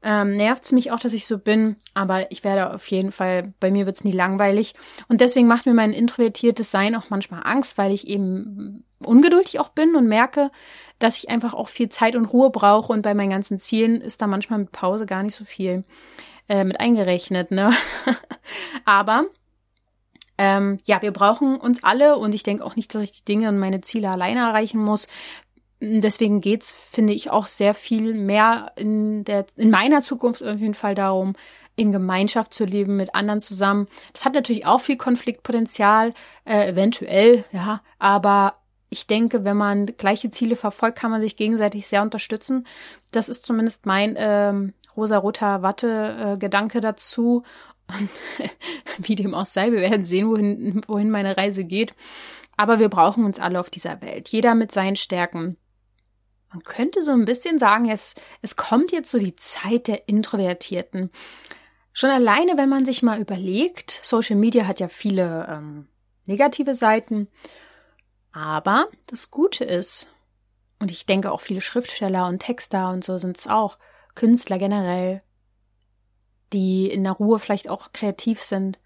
[0.01, 3.53] ähm, nervt es mich auch, dass ich so bin, aber ich werde auf jeden Fall,
[3.59, 4.73] bei mir wird es nie langweilig.
[5.09, 9.69] Und deswegen macht mir mein introvertiertes Sein auch manchmal Angst, weil ich eben ungeduldig auch
[9.69, 10.51] bin und merke,
[10.99, 14.21] dass ich einfach auch viel Zeit und Ruhe brauche und bei meinen ganzen Zielen ist
[14.21, 15.83] da manchmal mit Pause gar nicht so viel
[16.47, 17.71] äh, mit eingerechnet, ne?
[18.85, 19.25] aber
[20.39, 23.49] ähm, ja, wir brauchen uns alle und ich denke auch nicht, dass ich die Dinge
[23.49, 25.09] und meine Ziele alleine erreichen muss.
[25.81, 30.75] Deswegen geht's, finde ich, auch sehr viel mehr in der, in meiner Zukunft auf jeden
[30.75, 31.35] Fall darum,
[31.75, 33.87] in Gemeinschaft zu leben, mit anderen zusammen.
[34.13, 36.13] Das hat natürlich auch viel Konfliktpotenzial,
[36.45, 38.55] äh, eventuell, ja, aber
[38.89, 42.65] ich denke, wenn man gleiche Ziele verfolgt, kann man sich gegenseitig sehr unterstützen.
[43.11, 47.43] Das ist zumindest mein ähm, rosa-roter Watte-Gedanke dazu.
[48.97, 51.93] wie dem auch sei, wir werden sehen, wohin, wohin meine Reise geht.
[52.57, 54.29] Aber wir brauchen uns alle auf dieser Welt.
[54.29, 55.57] Jeder mit seinen Stärken.
[56.51, 61.11] Man könnte so ein bisschen sagen, es, es kommt jetzt so die Zeit der Introvertierten.
[61.93, 65.87] Schon alleine, wenn man sich mal überlegt, Social Media hat ja viele ähm,
[66.25, 67.27] negative Seiten.
[68.31, 70.09] Aber das Gute ist,
[70.79, 73.77] und ich denke auch viele Schriftsteller und Texter und so sind es auch,
[74.15, 75.21] Künstler generell,
[76.53, 78.79] die in der Ruhe vielleicht auch kreativ sind.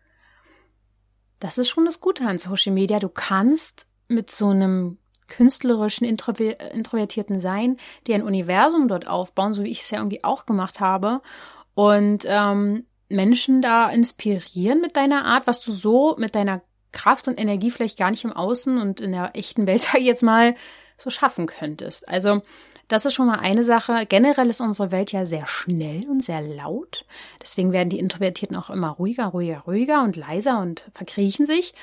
[1.40, 3.00] Das ist schon das Gute an Social Media.
[3.00, 4.98] Du kannst mit so einem
[5.28, 10.46] künstlerischen, introvertierten Sein, die ein Universum dort aufbauen, so wie ich es ja irgendwie auch
[10.46, 11.22] gemacht habe.
[11.74, 17.40] Und ähm, Menschen da inspirieren mit deiner Art, was du so mit deiner Kraft und
[17.40, 20.56] Energie vielleicht gar nicht im Außen und in der echten Welt, sag ich jetzt mal,
[20.98, 22.08] so schaffen könntest.
[22.08, 22.42] Also
[22.94, 24.06] das ist schon mal eine Sache.
[24.08, 27.06] Generell ist unsere Welt ja sehr schnell und sehr laut.
[27.42, 31.74] Deswegen werden die Introvertierten auch immer ruhiger, ruhiger, ruhiger und leiser und verkriechen sich.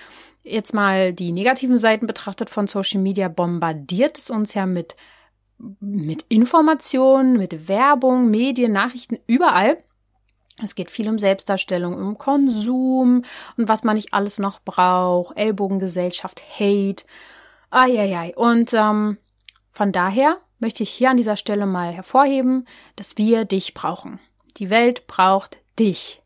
[0.43, 4.97] Jetzt mal die negativen Seiten betrachtet von Social Media, bombardiert es uns ja mit,
[5.81, 9.77] mit Informationen, mit Werbung, Medien, Nachrichten, überall.
[10.63, 13.25] Es geht viel um Selbstdarstellung, um Konsum
[13.57, 17.05] und was man nicht alles noch braucht, Ellbogengesellschaft, Hate.
[17.71, 18.35] Eieiei.
[18.37, 19.19] Und ähm,
[19.73, 24.21] von daher möchte ich hier an dieser Stelle mal hervorheben, dass wir dich brauchen.
[24.59, 26.23] Die Welt braucht dich.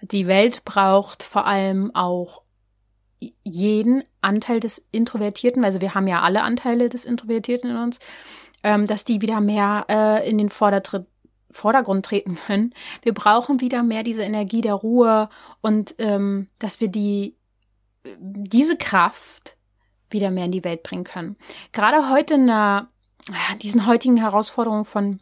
[0.00, 2.42] Die Welt braucht vor allem auch
[3.42, 7.98] jeden Anteil des Introvertierten, also wir haben ja alle Anteile des Introvertierten in uns,
[8.62, 11.06] ähm, dass die wieder mehr äh, in den Vordertritt,
[11.50, 12.72] Vordergrund treten können.
[13.02, 15.28] Wir brauchen wieder mehr diese Energie der Ruhe
[15.60, 17.36] und ähm, dass wir die
[18.18, 19.56] diese Kraft
[20.10, 21.36] wieder mehr in die Welt bringen können.
[21.72, 22.88] Gerade heute in der
[23.62, 25.20] diesen heutigen Herausforderungen von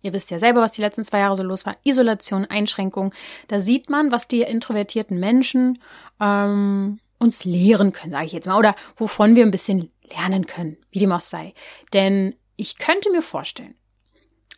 [0.00, 1.76] Ihr wisst ja selber, was die letzten zwei Jahre so los war.
[1.82, 3.12] Isolation, Einschränkung.
[3.48, 5.80] Da sieht man, was die introvertierten Menschen
[6.20, 8.58] ähm, uns lehren können, sage ich jetzt mal.
[8.58, 11.52] Oder wovon wir ein bisschen lernen können, wie dem auch sei.
[11.92, 13.74] Denn ich könnte mir vorstellen,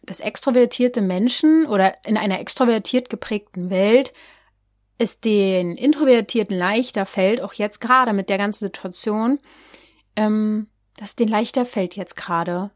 [0.02, 4.12] dass extrovertierte Menschen oder in einer extrovertiert geprägten Welt
[4.98, 9.38] es den Introvertierten leichter fällt, auch jetzt gerade mit der ganzen Situation,
[10.16, 10.66] ähm,
[11.00, 12.70] dass es denen leichter fällt jetzt gerade,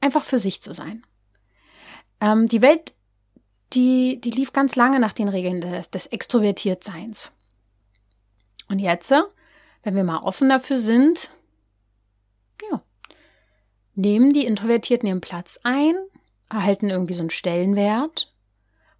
[0.00, 1.06] einfach für sich zu sein.
[2.20, 2.94] Ähm, die Welt,
[3.72, 7.30] die, die lief ganz lange nach den Regeln des, des Extrovertiertseins.
[8.68, 9.14] Und jetzt,
[9.84, 11.30] wenn wir mal offen dafür sind,
[12.72, 12.82] ja,
[13.94, 15.94] nehmen die Introvertierten ihren Platz ein,
[16.48, 18.34] erhalten irgendwie so einen Stellenwert,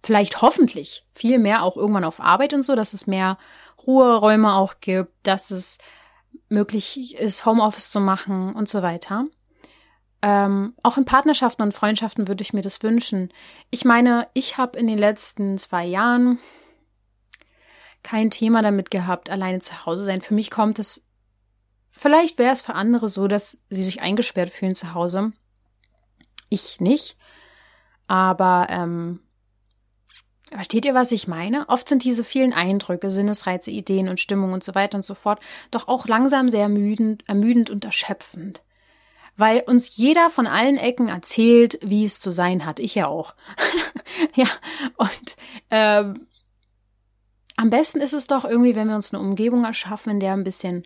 [0.01, 3.37] vielleicht hoffentlich viel mehr auch irgendwann auf Arbeit und so, dass es mehr
[3.85, 5.77] Ruheräume auch gibt, dass es
[6.51, 9.25] möglich ist, Homeoffice zu machen und so weiter.
[10.21, 13.29] Ähm, auch in Partnerschaften und Freundschaften würde ich mir das wünschen.
[13.71, 16.37] Ich meine, ich habe in den letzten zwei Jahren
[18.03, 20.21] kein Thema damit gehabt, alleine zu Hause sein.
[20.21, 21.03] Für mich kommt es,
[21.89, 25.33] vielleicht wäre es für andere so, dass sie sich eingesperrt fühlen zu Hause.
[26.49, 27.17] Ich nicht.
[28.07, 29.21] Aber ähm,
[30.51, 31.67] Versteht ihr, was ich meine?
[31.69, 35.39] Oft sind diese vielen Eindrücke, Sinnesreize, Ideen und Stimmung und so weiter und so fort
[35.71, 38.61] doch auch langsam sehr ermüdend, ermüdend und erschöpfend.
[39.37, 42.79] Weil uns jeder von allen Ecken erzählt, wie es zu sein hat.
[42.79, 43.33] Ich ja auch.
[44.35, 44.47] ja,
[44.97, 45.37] und
[45.69, 46.27] ähm,
[47.55, 50.43] am besten ist es doch irgendwie, wenn wir uns eine Umgebung erschaffen, in der ein
[50.43, 50.85] bisschen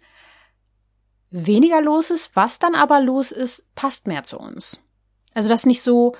[1.32, 2.36] weniger los ist.
[2.36, 4.80] Was dann aber los ist, passt mehr zu uns.
[5.34, 6.15] Also das nicht so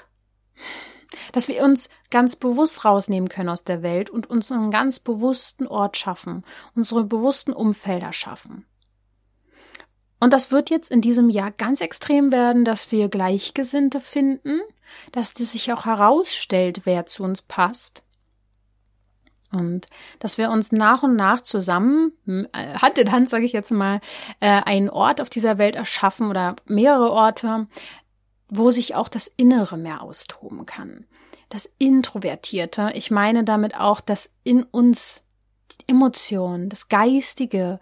[1.31, 5.67] dass wir uns ganz bewusst rausnehmen können aus der Welt und uns einen ganz bewussten
[5.67, 6.43] Ort schaffen,
[6.75, 8.65] unsere bewussten Umfelder schaffen.
[10.19, 14.61] Und das wird jetzt in diesem Jahr ganz extrem werden, dass wir Gleichgesinnte finden,
[15.11, 18.03] dass das sich auch herausstellt, wer zu uns passt.
[19.51, 19.87] Und
[20.19, 24.01] dass wir uns nach und nach zusammen, äh, Hand in Hand, sage ich jetzt mal,
[24.39, 27.67] äh, einen Ort auf dieser Welt erschaffen oder mehrere Orte,
[28.47, 31.05] wo sich auch das Innere mehr austoben kann.
[31.49, 35.23] Das Introvertierte, ich meine damit auch das in uns,
[35.71, 37.79] die Emotionen, das Geistige.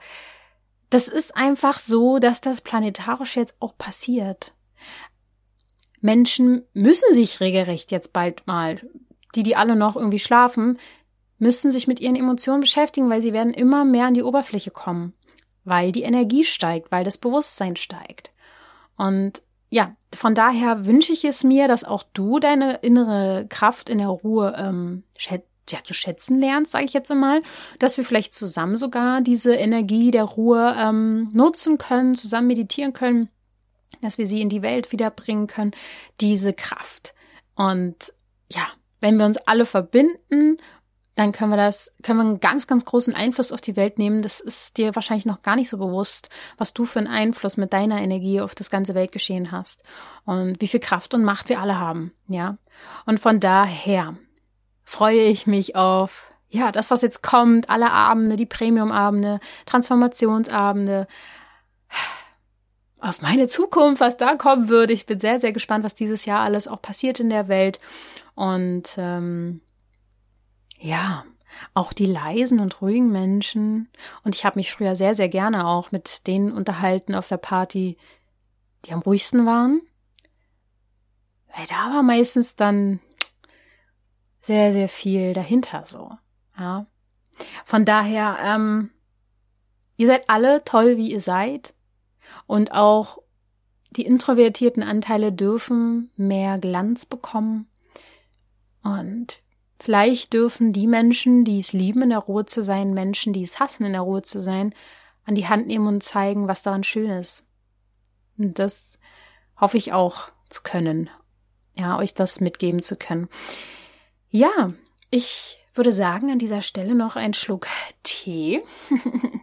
[0.89, 4.53] Das ist einfach so, dass das planetarisch jetzt auch passiert.
[6.01, 8.81] Menschen müssen sich regelrecht jetzt bald mal,
[9.35, 10.77] die, die alle noch irgendwie schlafen,
[11.39, 15.13] müssen sich mit ihren Emotionen beschäftigen, weil sie werden immer mehr an die Oberfläche kommen,
[15.63, 18.31] weil die Energie steigt, weil das Bewusstsein steigt.
[18.97, 19.41] Und
[19.73, 24.07] ja, von daher wünsche ich es mir, dass auch du deine innere Kraft in der
[24.07, 27.41] Ruhe ähm, schät ja, zu schätzen lernst, sage ich jetzt einmal,
[27.79, 33.29] dass wir vielleicht zusammen sogar diese Energie der Ruhe ähm, nutzen können, zusammen meditieren können,
[34.01, 35.71] dass wir sie in die Welt wiederbringen können,
[36.21, 37.15] diese Kraft.
[37.55, 38.13] Und
[38.51, 38.67] ja,
[38.99, 40.57] wenn wir uns alle verbinden
[41.15, 44.21] dann können wir das, können wir einen ganz, ganz großen Einfluss auf die Welt nehmen.
[44.21, 47.73] Das ist dir wahrscheinlich noch gar nicht so bewusst, was du für einen Einfluss mit
[47.73, 49.83] deiner Energie auf das ganze Weltgeschehen hast
[50.25, 52.57] und wie viel Kraft und Macht wir alle haben, ja.
[53.05, 54.15] Und von daher
[54.83, 61.07] freue ich mich auf ja, das, was jetzt kommt, alle Abende, die Premium-Abende, Transformationsabende,
[63.01, 64.93] auf meine Zukunft, was da kommen würde.
[64.93, 67.79] Ich bin sehr, sehr gespannt, was dieses Jahr alles auch passiert in der Welt.
[68.35, 69.61] Und ähm,
[70.83, 71.23] ja,
[71.73, 73.89] auch die leisen und ruhigen Menschen.
[74.23, 77.97] Und ich habe mich früher sehr, sehr gerne auch mit denen unterhalten auf der Party,
[78.85, 79.81] die am ruhigsten waren.
[81.55, 82.99] Weil da war meistens dann
[84.41, 86.11] sehr, sehr viel dahinter so.
[86.59, 86.85] Ja.
[87.63, 88.89] Von daher, ähm,
[89.95, 91.73] ihr seid alle toll, wie ihr seid.
[92.45, 93.19] Und auch
[93.91, 97.67] die introvertierten Anteile dürfen mehr Glanz bekommen.
[98.83, 99.42] Und
[99.83, 103.59] vielleicht dürfen die Menschen, die es lieben, in der Ruhe zu sein, Menschen, die es
[103.59, 104.73] hassen, in der Ruhe zu sein,
[105.25, 107.45] an die Hand nehmen und zeigen, was daran schön ist.
[108.37, 108.97] Und das
[109.59, 111.09] hoffe ich auch zu können.
[111.75, 113.27] Ja, euch das mitgeben zu können.
[114.29, 114.73] Ja,
[115.09, 117.67] ich würde sagen, an dieser Stelle noch ein Schluck
[118.03, 118.61] Tee.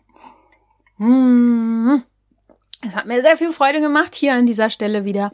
[0.97, 2.03] Hm.
[2.87, 5.33] Es hat mir sehr viel Freude gemacht, hier an dieser Stelle wieder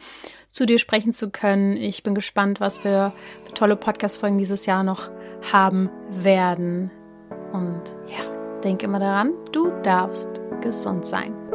[0.50, 1.76] zu dir sprechen zu können.
[1.76, 3.12] Ich bin gespannt, was wir
[3.44, 5.10] für tolle Podcast-Folgen dieses Jahr noch
[5.52, 6.90] haben werden.
[7.52, 10.28] Und ja, denk immer daran, du darfst
[10.62, 11.45] gesund sein.